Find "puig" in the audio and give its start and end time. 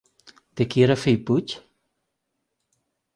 1.29-1.55